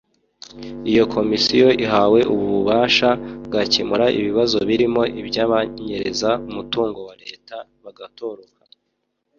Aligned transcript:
Iyi 0.89 1.01
Komisiyo 1.13 1.69
ihawe 1.85 2.19
ubu 2.31 2.45
bubasha 2.53 3.09
byakemura 3.47 4.05
ibibazo 4.19 4.57
birimo 4.69 5.01
iby’abanyereza 5.21 6.29
umutungo 6.49 6.99
wa 7.07 7.15
Leta 7.23 7.57
bagatoroka 7.83 8.61